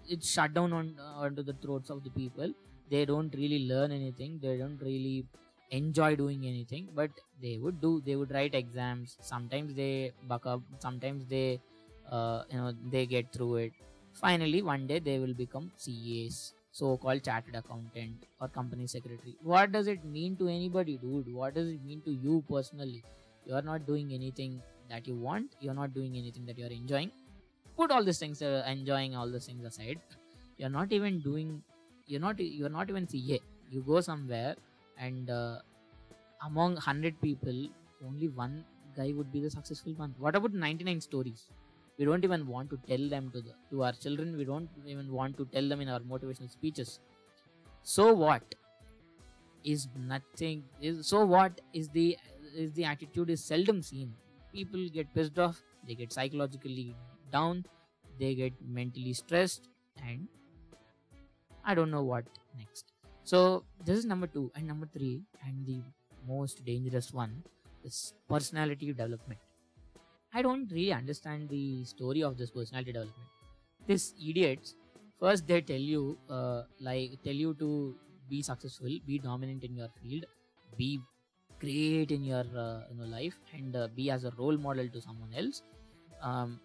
it's 0.08 0.30
shut 0.30 0.54
down 0.54 0.72
on 0.72 0.98
uh, 0.98 1.28
the 1.28 1.54
throats 1.62 1.90
of 1.90 2.04
the 2.04 2.10
people. 2.10 2.52
They 2.90 3.04
don't 3.04 3.34
really 3.34 3.66
learn 3.68 3.92
anything. 3.92 4.38
They 4.42 4.56
don't 4.58 4.80
really 4.80 5.26
enjoy 5.70 6.14
doing 6.14 6.46
anything 6.46 6.88
but 6.94 7.10
they 7.42 7.58
would 7.58 7.80
do 7.80 8.00
they 8.04 8.16
would 8.16 8.30
write 8.32 8.54
exams. 8.54 9.16
Sometimes 9.20 9.74
they 9.74 10.12
buck 10.28 10.46
up 10.46 10.60
sometimes 10.78 11.26
they 11.26 11.60
uh, 12.10 12.44
you 12.50 12.58
know 12.58 12.72
they 12.90 13.06
get 13.06 13.32
through 13.32 13.56
it. 13.56 13.72
Finally 14.12 14.62
one 14.62 14.86
day 14.86 14.98
they 14.98 15.18
will 15.18 15.34
become 15.34 15.72
cas 15.84 16.52
so-called 16.70 17.22
chartered 17.24 17.54
accountant 17.54 18.24
or 18.40 18.48
company 18.48 18.86
secretary. 18.86 19.36
What 19.42 19.72
does 19.72 19.86
it 19.88 20.04
mean 20.04 20.36
to 20.36 20.48
anybody 20.48 20.98
dude? 20.98 21.32
What 21.32 21.54
does 21.54 21.68
it 21.68 21.82
mean 21.84 22.02
to 22.02 22.12
you 22.12 22.44
personally? 22.48 23.02
You 23.46 23.54
are 23.54 23.62
not 23.62 23.86
doing 23.86 24.12
anything 24.12 24.62
that 24.88 25.06
you 25.06 25.16
want. 25.16 25.54
You're 25.60 25.74
not 25.74 25.94
doing 25.94 26.16
anything 26.16 26.46
that 26.46 26.58
you're 26.58 26.70
enjoying 26.82 27.10
put 27.76 27.90
all 27.90 28.04
these 28.04 28.18
things 28.18 28.42
uh, 28.42 28.64
enjoying 28.66 29.14
all 29.16 29.30
these 29.30 29.46
things 29.46 29.64
aside 29.64 30.00
you're 30.58 30.74
not 30.80 30.92
even 30.92 31.20
doing 31.20 31.62
you're 32.06 32.20
not 32.20 32.38
you're 32.38 32.74
not 32.78 32.88
even 32.88 33.06
ca 33.06 33.40
you 33.70 33.82
go 33.82 34.00
somewhere 34.00 34.54
and 34.98 35.30
uh, 35.30 35.58
among 36.48 36.74
100 36.74 37.20
people 37.20 37.66
only 38.06 38.28
one 38.28 38.64
guy 38.96 39.12
would 39.12 39.32
be 39.32 39.40
the 39.40 39.50
successful 39.50 39.92
one. 39.94 40.14
What 40.18 40.36
about 40.36 40.52
99 40.52 41.00
stories? 41.00 41.48
We 41.98 42.04
don't 42.04 42.24
even 42.24 42.46
want 42.46 42.70
to 42.70 42.78
tell 42.88 43.08
them 43.08 43.30
to 43.32 43.40
the 43.40 43.54
to 43.70 43.84
our 43.84 43.92
children. 43.92 44.36
We 44.36 44.44
don't 44.44 44.68
even 44.86 45.12
want 45.12 45.36
to 45.38 45.44
tell 45.52 45.68
them 45.68 45.80
in 45.80 45.88
our 45.88 46.00
motivational 46.00 46.50
speeches. 46.50 46.98
So 47.82 48.12
what 48.12 48.54
is 49.62 49.88
nothing 49.96 50.64
is 50.80 51.06
so 51.06 51.24
what 51.24 51.60
is 51.72 51.88
the 51.88 52.16
is 52.54 52.72
the 52.72 52.84
attitude 52.84 53.30
is 53.30 53.44
seldom 53.44 53.82
seen. 53.82 54.12
People 54.52 54.88
get 54.88 55.14
pissed 55.14 55.38
off 55.38 55.62
they 55.86 55.94
get 55.94 56.12
psychologically 56.12 56.96
down 57.30 57.64
they 58.18 58.34
get 58.34 58.52
mentally 58.66 59.12
stressed 59.12 59.68
and 60.08 60.28
i 61.64 61.74
don't 61.74 61.90
know 61.90 62.02
what 62.02 62.24
next 62.58 62.92
so 63.24 63.64
this 63.84 63.98
is 63.98 64.04
number 64.04 64.26
2 64.26 64.52
and 64.56 64.66
number 64.66 64.88
3 64.92 65.22
and 65.46 65.66
the 65.66 65.80
most 66.26 66.64
dangerous 66.64 67.12
one 67.12 67.42
is 67.84 68.14
personality 68.28 68.86
development 68.86 69.40
I 70.36 70.42
don't 70.42 70.70
really 70.72 70.92
understand 70.92 71.48
the 71.48 71.84
story 71.84 72.24
of 72.24 72.36
this 72.36 72.50
personality 72.50 72.92
development. 72.92 73.28
These 73.86 74.14
idiots, 74.28 74.74
first 75.20 75.46
they 75.46 75.60
tell 75.60 75.84
you, 75.92 76.18
uh, 76.28 76.62
like, 76.80 77.22
tell 77.22 77.34
you 77.34 77.54
to 77.54 77.94
be 78.28 78.42
successful, 78.42 78.88
be 79.06 79.20
dominant 79.20 79.62
in 79.62 79.76
your 79.76 79.88
field, 80.02 80.24
be 80.76 81.00
great 81.60 82.10
in 82.10 82.24
your 82.24 82.44
uh, 82.56 82.80
you 82.90 82.96
know 82.98 83.04
life, 83.04 83.38
and 83.52 83.76
uh, 83.76 83.86
be 83.94 84.10
as 84.10 84.24
a 84.24 84.32
role 84.36 84.56
model 84.56 84.88
to 84.88 85.00
someone 85.00 85.32
else. 85.36 85.62
Um, 86.20 86.58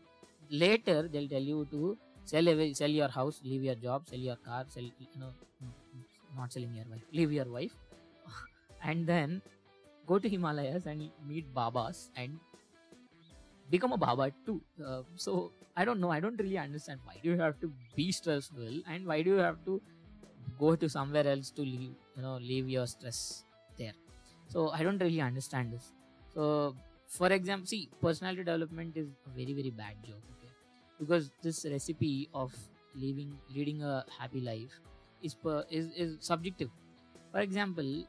later, 0.50 1.08
they'll 1.12 1.28
tell 1.28 1.42
you 1.42 1.68
to 1.72 1.98
sell 2.26 2.48
away, 2.48 2.74
sell 2.74 2.90
your 2.90 3.08
house, 3.10 3.42
leave 3.44 3.64
your 3.64 3.76
job, 3.76 4.08
sell 4.08 4.20
your 4.20 4.36
car, 4.38 4.66
sell 4.68 4.84
you 4.84 5.20
know, 5.20 5.32
not 6.38 6.52
selling 6.54 6.74
your 6.76 6.86
wife, 6.90 7.02
leave 7.12 7.32
your 7.32 7.46
wife, 7.46 7.76
and 8.84 9.08
then 9.08 9.42
go 10.08 10.20
to 10.20 10.30
Himalayas 10.30 10.86
and 10.86 11.10
meet 11.28 11.54
Babas 11.54 12.10
and 12.16 12.40
become 13.70 13.94
a 13.94 13.98
baba 13.98 14.32
too. 14.46 14.62
Uh, 14.84 15.02
so 15.16 15.52
I 15.76 15.86
don't 15.86 16.00
know. 16.00 16.12
I 16.12 16.20
don't 16.20 16.38
really 16.40 16.58
understand 16.58 17.00
why 17.04 17.16
do 17.24 17.30
you 17.30 17.40
have 17.40 17.60
to 17.62 17.72
be 17.96 18.12
stressful 18.12 18.82
and 18.88 19.06
why 19.06 19.22
do 19.22 19.32
you 19.32 19.38
have 19.38 19.64
to 19.66 19.82
go 20.60 20.76
to 20.76 20.90
somewhere 20.90 21.28
else 21.28 21.52
to 21.52 21.62
leave 21.62 21.94
you 22.16 22.22
know 22.22 22.38
leave 22.38 22.68
your 22.70 22.88
stress 22.88 23.44
there. 23.78 23.94
So 24.48 24.70
I 24.72 24.84
don't 24.84 24.98
really 25.00 25.22
understand 25.22 25.74
this. 25.74 25.92
So 26.34 26.76
for 27.08 27.28
example, 27.28 27.68
see 27.68 27.90
personality 28.02 28.44
development 28.44 28.98
is 28.98 29.08
a 29.28 29.30
very 29.30 29.54
very 29.54 29.70
bad 29.72 29.96
joke. 30.06 30.39
Because 31.00 31.32
this 31.42 31.66
recipe 31.66 32.30
of 32.34 32.54
living 32.96 33.38
leading 33.56 33.84
a 33.84 34.06
happy 34.18 34.42
life 34.42 34.80
is 35.24 35.36
per, 35.36 35.64
is 35.70 35.92
is 35.96 36.18
subjective. 36.20 36.70
For 37.32 37.40
example, 37.40 38.06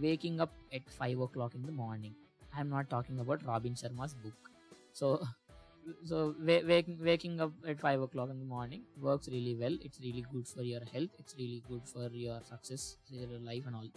waking 0.00 0.40
up 0.40 0.52
at 0.72 0.88
five 0.88 1.18
o'clock 1.20 1.54
in 1.54 1.62
the 1.62 1.72
morning. 1.72 2.14
I'm 2.56 2.68
not 2.70 2.90
talking 2.90 3.20
about 3.20 3.44
Robin 3.46 3.74
Sharma's 3.74 4.14
book. 4.14 4.50
So 4.92 5.20
so 6.04 6.34
waking 6.40 6.98
waking 7.00 7.40
up 7.40 7.52
at 7.66 7.80
5 7.80 8.02
o'clock 8.02 8.30
in 8.30 8.38
the 8.38 8.44
morning 8.44 8.82
works 9.00 9.28
really 9.28 9.56
well. 9.58 9.76
It's 9.82 9.98
really 10.00 10.24
good 10.32 10.46
for 10.46 10.62
your 10.62 10.80
health. 10.92 11.10
It's 11.18 11.34
really 11.38 11.62
good 11.68 11.88
for 11.92 12.08
your 12.12 12.40
success 12.42 12.96
your 13.08 13.38
life 13.38 13.64
and 13.66 13.76
all. 13.76 13.88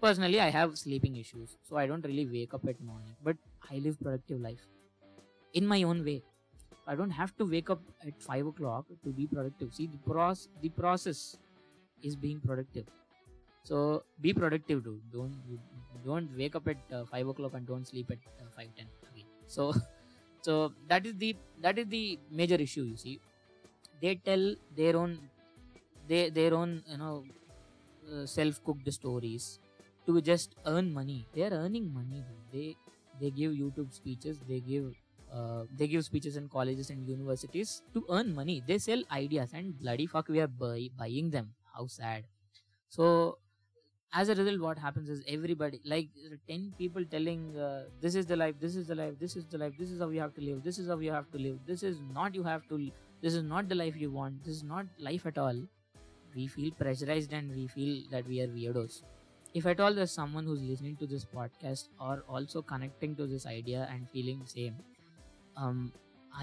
Personally 0.00 0.40
i 0.40 0.48
have 0.54 0.74
sleeping 0.78 1.16
issues 1.16 1.56
so 1.68 1.76
i 1.76 1.84
don't 1.90 2.04
really 2.08 2.24
wake 2.34 2.52
up 2.54 2.66
at 2.72 2.80
morning 2.80 3.14
but 3.28 3.36
i 3.68 3.78
live 3.78 3.98
productive 4.00 4.40
life 4.40 4.66
in 5.60 5.66
my 5.66 5.82
own 5.82 6.04
way 6.04 6.22
i 6.86 6.94
don't 6.94 7.10
have 7.20 7.32
to 7.38 7.44
wake 7.54 7.70
up 7.70 7.80
at 8.06 8.22
5 8.22 8.46
o'clock 8.46 8.86
to 9.04 9.10
be 9.12 9.26
productive. 9.26 9.74
See 9.74 9.86
the 9.86 9.98
process 9.98 10.48
the 10.62 10.68
process 10.70 11.36
is 12.02 12.16
being 12.16 12.40
productive. 12.40 12.86
So 13.64 14.04
be 14.20 14.32
productive 14.34 14.84
dude. 14.84 15.02
Don't 15.12 15.36
don't 16.04 16.30
wake 16.36 16.56
up 16.56 16.68
at 16.68 16.78
uh, 16.92 17.04
5 17.06 17.28
o'clock 17.28 17.54
and 17.54 17.66
don't 17.66 17.86
sleep 17.86 18.10
at 18.10 18.18
uh, 18.40 18.50
5 18.56 18.70
10 18.76 18.88
again. 19.12 19.26
So 19.46 19.72
so 20.42 20.72
that 20.88 21.06
is 21.06 21.16
the 21.16 21.36
that 21.60 21.78
is 21.78 21.88
the 21.88 22.18
major 22.30 22.56
issue 22.56 22.84
you 22.84 22.96
see. 22.96 23.20
They 24.02 24.16
tell 24.16 24.54
their 24.76 24.96
own 24.96 25.18
they 26.08 26.30
their 26.30 26.54
own 26.54 26.82
you 26.88 26.98
know 26.98 27.24
uh, 28.12 28.26
self 28.26 28.62
cooked 28.64 28.90
stories 28.92 29.58
to 30.06 30.20
just 30.20 30.54
earn 30.66 30.92
money. 30.92 31.26
They 31.34 31.42
are 31.42 31.54
earning 31.62 31.92
money 31.92 32.24
they 32.52 32.76
they 33.20 33.30
give 33.30 33.52
youtube 33.52 33.92
speeches. 33.92 34.40
They 34.48 34.60
give 34.60 34.94
uh, 35.32 35.64
they 35.76 35.88
give 35.88 36.04
speeches 36.04 36.36
in 36.36 36.48
colleges 36.48 36.90
and 36.90 37.06
universities 37.06 37.82
to 37.94 38.04
earn 38.10 38.34
money. 38.34 38.62
They 38.66 38.78
sell 38.78 39.02
ideas 39.10 39.50
and 39.52 39.78
bloody 39.78 40.06
fuck 40.06 40.28
we 40.28 40.40
are 40.40 40.46
buy, 40.46 40.88
buying 40.96 41.30
them. 41.30 41.54
How 41.74 41.86
sad. 41.86 42.24
So 42.88 43.38
as 44.14 44.28
a 44.30 44.34
result 44.34 44.60
what 44.60 44.78
happens 44.78 45.08
is 45.10 45.22
everybody 45.28 45.80
like 45.84 46.08
10 46.48 46.72
people 46.78 47.04
telling 47.04 47.54
uh, 47.58 47.84
this 48.00 48.14
is 48.14 48.24
the 48.24 48.36
life 48.36 48.54
this 48.58 48.74
is 48.74 48.86
the 48.86 48.94
life 48.94 49.12
this 49.20 49.36
is 49.36 49.44
the 49.46 49.58
life 49.58 49.74
this 49.78 49.90
is 49.90 50.00
how 50.00 50.08
you 50.08 50.18
have 50.18 50.34
to 50.34 50.40
live 50.40 50.62
this 50.64 50.78
is 50.78 50.88
how 50.88 50.98
you 50.98 51.12
have 51.12 51.30
to 51.30 51.38
live 51.38 51.58
this 51.66 51.82
is 51.82 51.98
not 52.14 52.34
you 52.34 52.42
have 52.42 52.66
to 52.68 52.90
this 53.20 53.34
is 53.34 53.42
not 53.42 53.68
the 53.68 53.74
life 53.74 53.96
you 53.96 54.10
want 54.10 54.42
this 54.44 54.56
is 54.56 54.62
not 54.62 54.86
life 54.98 55.26
at 55.26 55.38
all. 55.38 55.60
We 56.34 56.46
feel 56.46 56.70
pressurized 56.78 57.32
and 57.32 57.50
we 57.54 57.66
feel 57.66 58.04
that 58.10 58.28
we 58.28 58.40
are 58.42 58.46
weirdos. 58.46 59.02
If 59.54 59.66
at 59.66 59.80
all 59.80 59.94
there's 59.94 60.12
someone 60.12 60.44
who's 60.44 60.62
listening 60.62 60.96
to 60.96 61.06
this 61.06 61.24
podcast 61.24 61.88
or 61.98 62.22
also 62.28 62.62
connecting 62.62 63.16
to 63.16 63.26
this 63.26 63.46
idea 63.46 63.88
and 63.90 64.08
feeling 64.10 64.38
the 64.40 64.48
same 64.48 64.76
um 65.62 65.92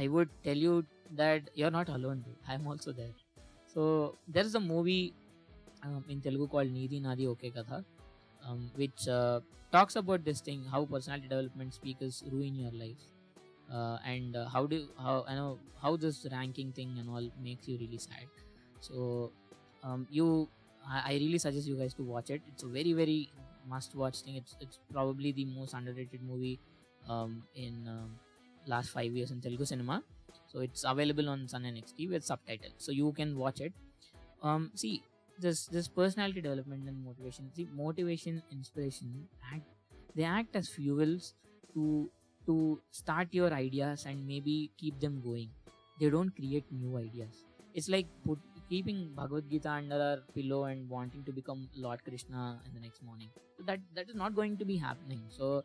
i 0.01 0.07
would 0.07 0.29
tell 0.47 0.65
you 0.67 0.73
that 1.21 1.49
you're 1.53 1.75
not 1.79 1.89
alone 1.97 2.23
i'm 2.47 2.65
also 2.73 2.91
there 3.01 3.13
so 3.73 3.83
there's 4.27 4.55
a 4.55 4.63
movie 4.73 5.13
um, 5.85 6.03
in 6.09 6.21
Telugu 6.25 6.47
called 6.53 6.71
Needi 6.77 6.99
Naadi 7.05 7.27
Oke 7.31 7.47
Katha, 7.57 7.83
um, 8.47 8.71
which 8.75 9.07
uh, 9.07 9.39
talks 9.71 9.95
about 9.95 10.23
this 10.23 10.41
thing 10.41 10.63
how 10.71 10.85
personality 10.85 11.27
development 11.27 11.73
speakers 11.73 12.23
ruin 12.31 12.55
your 12.55 12.71
life. 12.83 13.03
Uh, 13.71 13.97
and 14.05 14.35
uh, 14.35 14.47
how 14.47 14.65
do 14.65 14.77
how 15.03 15.25
I 15.27 15.35
know 15.35 15.57
how 15.81 15.95
this 16.03 16.25
ranking 16.31 16.71
thing 16.71 16.91
and 16.99 17.09
all 17.09 17.27
makes 17.47 17.67
you 17.67 17.77
really 17.77 17.97
sad. 17.97 18.27
So 18.79 19.31
um, 19.83 20.07
you 20.09 20.47
I, 20.87 21.01
I 21.11 21.13
really 21.23 21.39
suggest 21.39 21.67
you 21.67 21.75
guys 21.75 21.93
to 21.95 22.03
watch 22.03 22.29
it. 22.29 22.41
It's 22.51 22.63
a 22.63 22.67
very 22.67 22.93
very 22.93 23.29
must 23.67 23.95
watch 23.95 24.21
thing. 24.21 24.35
It's 24.35 24.55
it's 24.61 24.79
probably 24.93 25.31
the 25.31 25.45
most 25.45 25.73
underrated 25.73 26.21
movie 26.21 26.59
um, 27.09 27.43
in 27.55 27.87
um, 27.87 28.11
last 28.73 28.89
five 28.97 29.11
years 29.17 29.31
in 29.31 29.39
Telugu 29.45 29.65
cinema. 29.73 29.97
So 30.51 30.59
it's 30.65 30.83
available 30.93 31.27
on 31.33 31.47
Sun 31.53 31.63
NXT 31.73 32.09
with 32.13 32.23
subtitles. 32.31 32.77
So 32.85 32.91
you 32.91 33.11
can 33.19 33.37
watch 33.43 33.59
it. 33.67 33.73
Um, 34.47 34.71
see, 34.81 34.95
this 35.43 35.65
this 35.75 35.87
personality 35.87 36.41
development 36.41 36.87
and 36.89 37.03
motivation 37.03 37.49
see 37.55 37.67
motivation 37.79 38.41
inspiration 38.51 39.27
act 39.53 39.65
they 40.17 40.23
act 40.23 40.55
as 40.55 40.69
fuels 40.75 41.33
to 41.73 42.09
to 42.45 42.79
start 42.91 43.27
your 43.31 43.51
ideas 43.53 44.05
and 44.05 44.25
maybe 44.25 44.71
keep 44.77 44.97
them 44.99 45.21
going 45.25 45.49
they 45.99 46.09
don't 46.09 46.33
create 46.37 46.63
new 46.71 46.93
ideas 46.97 47.43
it's 47.73 47.89
like 47.89 48.07
put 48.25 48.39
keeping 48.69 49.11
Bhagavad 49.15 49.49
Gita 49.49 49.69
under 49.69 50.01
our 50.01 50.17
pillow 50.33 50.63
and 50.65 50.89
wanting 50.89 51.23
to 51.25 51.31
become 51.31 51.69
Lord 51.75 52.03
Krishna 52.03 52.59
in 52.65 52.73
the 52.73 52.79
next 52.79 53.03
morning. 53.03 53.29
That 53.65 53.79
that 53.95 54.09
is 54.09 54.15
not 54.15 54.33
going 54.33 54.57
to 54.57 54.65
be 54.65 54.77
happening. 54.77 55.21
So 55.29 55.63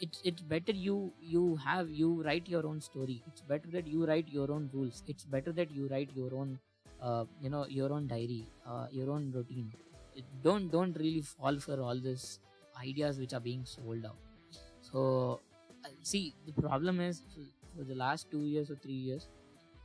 it's 0.00 0.20
it's 0.24 0.42
better 0.42 0.72
you 0.72 1.12
you 1.20 1.56
have 1.64 1.90
you 1.90 2.22
write 2.22 2.48
your 2.48 2.66
own 2.66 2.80
story. 2.80 3.22
It's 3.26 3.40
better 3.40 3.68
that 3.72 3.86
you 3.86 4.06
write 4.06 4.28
your 4.28 4.50
own 4.50 4.70
rules. 4.72 5.02
It's 5.06 5.24
better 5.24 5.52
that 5.52 5.70
you 5.70 5.88
write 5.88 6.10
your 6.14 6.34
own 6.34 6.58
uh, 7.00 7.24
you 7.40 7.50
know 7.50 7.66
your 7.68 7.92
own 7.92 8.06
diary, 8.06 8.46
uh, 8.66 8.86
your 8.90 9.10
own 9.10 9.32
routine. 9.34 9.72
Don't 10.42 10.70
don't 10.70 10.96
really 10.96 11.20
fall 11.22 11.58
for 11.58 11.80
all 11.80 11.98
this 12.00 12.38
ideas 12.82 13.18
which 13.18 13.32
are 13.34 13.40
being 13.40 13.64
sold 13.64 14.04
out. 14.04 14.16
So 14.80 15.40
uh, 15.84 15.88
see 16.02 16.34
the 16.46 16.52
problem 16.52 17.00
is 17.00 17.22
for 17.76 17.84
the 17.84 17.94
last 17.94 18.30
two 18.30 18.44
years 18.46 18.70
or 18.70 18.76
three 18.76 19.00
years, 19.08 19.28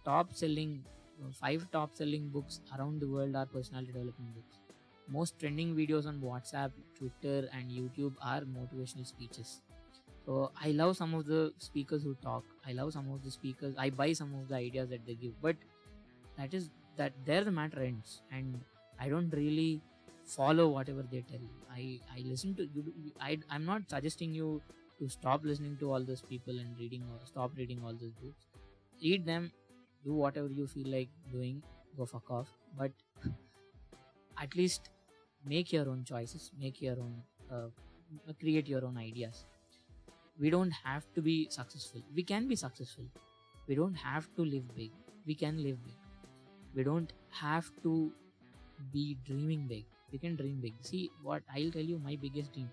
top 0.05 0.33
selling 0.33 0.83
uh, 1.23 1.31
five 1.41 1.67
top 1.71 1.95
selling 1.95 2.29
books 2.29 2.61
around 2.77 3.01
the 3.01 3.07
world 3.07 3.35
are 3.35 3.45
personality 3.45 3.91
development 3.93 4.35
books. 4.35 4.59
Most 5.07 5.39
trending 5.39 5.75
videos 5.75 6.05
on 6.07 6.19
WhatsApp, 6.21 6.71
Twitter, 6.97 7.49
and 7.53 7.71
YouTube 7.71 8.13
are 8.21 8.41
motivational 8.41 9.07
speeches. 9.07 9.61
So 10.29 10.51
I 10.63 10.71
love 10.79 10.95
some 10.95 11.15
of 11.15 11.25
the 11.25 11.53
speakers 11.57 12.03
who 12.03 12.13
talk. 12.23 12.43
I 12.67 12.73
love 12.73 12.93
some 12.93 13.11
of 13.11 13.23
the 13.23 13.31
speakers. 13.31 13.73
I 13.79 13.89
buy 13.89 14.13
some 14.13 14.35
of 14.39 14.47
the 14.47 14.57
ideas 14.57 14.89
that 14.89 15.07
they 15.07 15.15
give. 15.15 15.31
But 15.41 15.55
that 16.37 16.53
is 16.53 16.69
that 16.97 17.13
there 17.25 17.43
the 17.43 17.51
matter 17.51 17.79
ends, 17.79 18.21
and 18.31 18.59
I 18.99 19.09
don't 19.09 19.31
really 19.31 19.81
follow 20.25 20.67
whatever 20.67 21.03
they 21.13 21.23
tell. 21.31 21.47
I 21.71 21.99
I 22.15 22.19
listen 22.25 22.53
to 22.59 22.69
you. 22.75 22.85
I 23.19 23.39
I'm 23.49 23.65
not 23.65 23.89
suggesting 23.95 24.35
you 24.41 24.61
to 24.99 25.09
stop 25.09 25.49
listening 25.51 25.77
to 25.79 25.91
all 25.91 26.05
those 26.11 26.21
people 26.21 26.59
and 26.59 26.77
reading 26.83 27.09
or 27.15 27.19
stop 27.25 27.57
reading 27.57 27.81
all 27.83 27.97
those 28.05 28.13
books. 28.21 28.45
Read 29.01 29.25
them 29.25 29.51
do 30.03 30.13
whatever 30.13 30.47
you 30.47 30.67
feel 30.67 30.87
like 30.87 31.09
doing 31.31 31.61
go 31.97 32.05
fuck 32.05 32.29
off 32.31 32.47
but 32.77 32.91
at 34.41 34.55
least 34.55 34.89
make 35.45 35.71
your 35.73 35.89
own 35.89 36.03
choices 36.03 36.51
make 36.59 36.81
your 36.81 36.97
own 37.05 37.15
uh, 37.51 37.67
create 38.39 38.67
your 38.67 38.85
own 38.85 38.97
ideas 38.97 39.45
we 40.39 40.49
don't 40.49 40.71
have 40.71 41.05
to 41.15 41.21
be 41.21 41.47
successful. 41.49 42.01
We 42.15 42.23
can 42.23 42.47
be 42.47 42.55
successful. 42.55 43.05
We 43.67 43.75
don't 43.75 43.95
have 43.95 44.27
to 44.35 44.43
live 44.43 44.73
big. 44.75 44.91
We 45.25 45.35
can 45.35 45.61
live 45.61 45.83
big. 45.83 45.95
We 46.75 46.83
don't 46.83 47.11
have 47.29 47.69
to 47.83 48.11
be 48.91 49.17
dreaming 49.25 49.67
big. 49.67 49.85
We 50.11 50.17
can 50.17 50.35
dream 50.35 50.59
big. 50.61 50.73
See 50.81 51.09
what 51.21 51.43
i'll 51.55 51.71
tell 51.71 51.89
you 51.93 51.99
my 51.99 52.15
biggest 52.21 52.53
dream. 52.53 52.69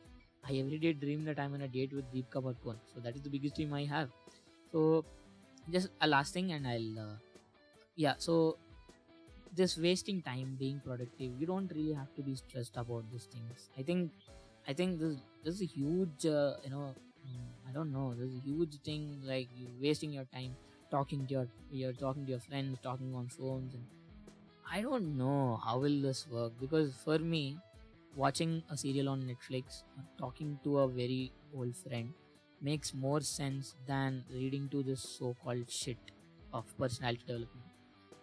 I 0.48 0.54
every 0.56 0.78
day 0.78 0.92
dream 0.92 1.24
that 1.24 1.38
i'm 1.38 1.54
on 1.54 1.62
a 1.62 1.68
date 1.68 1.92
with 1.92 2.12
deepika 2.12 2.42
padukone. 2.46 2.78
So 2.92 3.00
that 3.00 3.16
is 3.16 3.22
the 3.22 3.30
biggest 3.30 3.56
dream 3.56 3.74
i 3.74 3.84
have. 3.84 4.10
So 4.72 5.04
just 5.70 5.90
a 6.00 6.06
last 6.06 6.32
thing 6.32 6.52
and 6.52 6.66
i'll 6.66 6.98
uh, 7.06 7.16
yeah 7.96 8.14
so 8.18 8.58
just 9.56 9.78
wasting 9.78 10.20
time 10.22 10.56
being 10.58 10.80
productive. 10.84 11.32
You 11.40 11.46
don't 11.46 11.70
really 11.74 11.94
have 11.94 12.14
to 12.16 12.22
be 12.22 12.34
stressed 12.34 12.76
about 12.76 13.10
these 13.10 13.24
things. 13.24 13.70
I 13.78 13.82
think 13.82 14.12
i 14.68 14.72
think 14.72 14.98
this, 14.98 15.16
this 15.44 15.54
is 15.54 15.62
a 15.62 15.64
huge 15.64 16.26
uh, 16.26 16.54
you 16.64 16.70
know 16.70 16.94
i 17.68 17.72
don't 17.72 17.92
know 17.92 18.14
there's 18.18 18.34
a 18.34 18.44
huge 18.48 18.76
thing 18.82 19.20
like 19.24 19.48
you 19.56 19.68
wasting 19.80 20.12
your 20.12 20.24
time 20.32 20.54
talking 20.90 21.26
to 21.26 21.34
your 21.34 21.46
you're 21.70 21.92
talking 21.92 22.24
to 22.24 22.30
your 22.32 22.40
friends 22.40 22.78
talking 22.82 23.14
on 23.14 23.28
phones 23.28 23.74
and 23.74 23.84
i 24.72 24.80
don't 24.82 25.16
know 25.16 25.58
how 25.64 25.78
will 25.78 26.00
this 26.02 26.26
work 26.30 26.52
because 26.60 26.94
for 27.04 27.18
me 27.18 27.56
watching 28.14 28.62
a 28.70 28.76
serial 28.76 29.08
on 29.08 29.22
netflix 29.30 29.82
talking 30.18 30.58
to 30.64 30.78
a 30.78 30.88
very 30.88 31.32
old 31.54 31.76
friend 31.76 32.12
makes 32.60 32.94
more 32.94 33.20
sense 33.20 33.74
than 33.86 34.24
reading 34.32 34.68
to 34.68 34.82
this 34.82 35.02
so-called 35.18 35.70
shit 35.70 35.98
of 36.54 36.64
personality 36.78 37.22
development. 37.26 37.66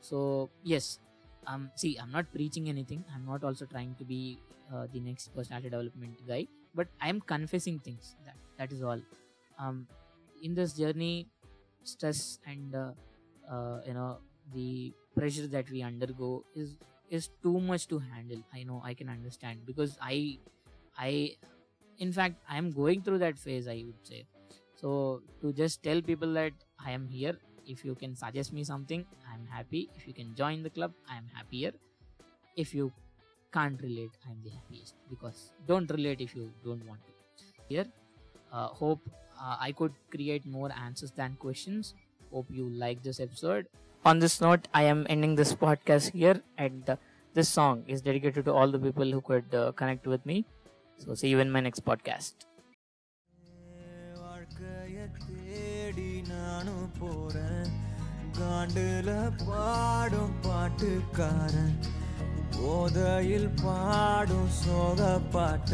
So 0.01 0.49
yes 0.63 0.99
um 1.45 1.69
see 1.75 1.97
i'm 2.01 2.11
not 2.11 2.31
preaching 2.33 2.69
anything. 2.69 3.03
I'm 3.13 3.25
not 3.25 3.43
also 3.43 3.65
trying 3.65 3.95
to 3.99 4.05
be 4.05 4.39
uh, 4.73 4.87
the 4.91 4.99
next 4.99 5.35
personality 5.35 5.69
development 5.69 6.15
guy 6.27 6.47
but 6.73 6.87
i'm 7.01 7.19
confessing 7.21 7.79
things 7.79 8.15
that 8.25 8.35
that 8.57 8.71
is 8.71 8.83
all. 8.83 9.01
Um 9.59 9.87
in 10.41 10.53
this 10.53 10.73
journey 10.73 11.27
stress 11.83 12.39
and 12.45 12.75
uh, 12.75 12.91
uh, 13.49 13.79
you 13.85 13.93
know 13.93 14.17
the 14.53 14.93
pressure 15.15 15.47
that 15.47 15.69
we 15.69 15.81
undergo 15.81 16.43
is 16.55 16.75
is 17.09 17.29
too 17.41 17.59
much 17.59 17.87
to 17.87 17.99
handle. 17.99 18.41
I 18.53 18.63
know 18.63 18.81
i 18.83 18.93
can 18.93 19.09
understand 19.09 19.65
because 19.65 19.97
i 20.01 20.37
i 20.97 21.35
in 21.99 22.11
fact 22.11 22.37
i 22.49 22.57
am 22.57 22.71
going 22.71 23.01
through 23.01 23.19
that 23.19 23.37
phase 23.37 23.67
i 23.67 23.83
would 23.85 24.07
say. 24.11 24.25
So 24.75 25.21
to 25.41 25.53
just 25.53 25.83
tell 25.83 26.01
people 26.01 26.33
that 26.33 26.53
i 26.85 26.91
am 26.91 27.07
here 27.07 27.37
if 27.65 27.85
you 27.85 27.95
can 27.95 28.15
suggest 28.15 28.53
me 28.53 28.63
something 28.63 29.05
i'm 29.31 29.45
happy. 29.47 29.89
If 29.95 30.07
you 30.07 30.13
can 30.13 30.35
join 30.35 30.63
the 30.63 30.69
club 30.69 30.93
i 31.09 31.17
am 31.17 31.27
happier. 31.33 31.71
If 32.55 32.73
you 32.73 32.91
can't 33.53 33.81
relate 33.81 34.11
i'm 34.29 34.39
the 34.43 34.49
happiest 34.49 34.95
because 35.09 35.51
don't 35.67 35.89
relate 35.91 36.21
if 36.21 36.35
you 36.35 36.51
don't 36.63 36.85
want 36.87 37.01
to. 37.07 37.13
Here 37.69 37.85
uh, 38.52 38.68
hope 38.82 39.02
uh, 39.44 39.56
i 39.60 39.72
could 39.72 39.94
create 40.10 40.44
more 40.48 40.70
answers 40.86 41.12
than 41.12 41.36
questions 41.38 41.94
hope 42.32 42.48
you 42.50 42.66
like 42.84 43.02
this 43.02 43.20
episode 43.20 43.64
on 44.04 44.18
this 44.18 44.36
note 44.40 44.64
i 44.74 44.84
am 44.84 45.00
ending 45.08 45.34
this 45.34 45.52
podcast 45.56 46.12
here 46.12 46.36
and 46.58 46.82
uh, 46.88 46.96
this 47.34 47.48
song 47.58 47.84
is 47.86 48.00
dedicated 48.02 48.44
to 48.44 48.52
all 48.52 48.68
the 48.68 48.82
people 48.86 49.10
who 49.10 49.20
could 49.22 49.54
uh, 49.54 49.70
connect 49.72 50.06
with 50.06 50.24
me 50.26 50.38
so 50.98 51.14
see 51.14 51.28
you 51.28 51.40
in 51.40 51.50
my 51.50 51.62
next 51.68 51.84
podcast 51.90 52.34
வாழ்க்கைய 54.20 54.98
தேடி 55.24 56.10
நானும் 56.30 56.90
போறேன் 56.98 57.70
காண்டுல 58.38 59.10
பாடும் 59.42 60.34
பாட்டுக்காரன் 60.46 61.74
போதையில் 62.56 63.48
பாடும் 63.64 64.50
சோக 64.60 65.00
பாட்ட 65.34 65.72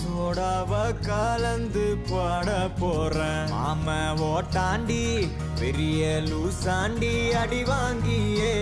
சோடாவ 0.00 0.72
கலந்து 1.06 1.86
பாட 2.10 2.50
போறேன். 2.80 3.48
மாம 3.54 3.96
ஓட்டாண்டி 4.30 5.04
பெரிய 5.60 6.02
லூசாண்டி 6.28 7.14
அடி 7.40 7.62
வாங்கியே 7.70 8.54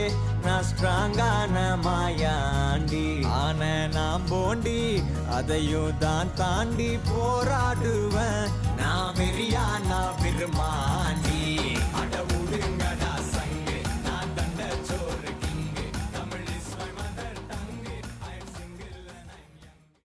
நான் 0.44 0.66
ஸ்ட்ராங்கான 0.68 1.56
மாயாண்டி. 1.84 3.06
ஆன 3.40 3.70
நான் 3.96 4.26
போண்டி 4.30 4.80
அதையும் 5.38 5.98
தான் 5.98 6.30
தாண்டி 6.40 6.90
போராடுவேன். 7.10 8.46
நான் 8.80 9.14
வெறியா 9.18 9.66
நான் 9.90 10.18
பெருமா 10.22 10.72